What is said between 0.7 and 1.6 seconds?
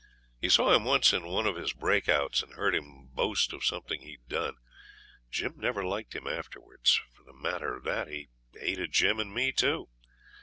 him once in one of